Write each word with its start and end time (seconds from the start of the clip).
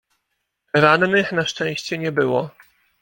Rannych 0.73 1.31
na 1.31 1.45
szczęście 1.45 1.97
nie 1.97 2.11
było. 2.11 2.49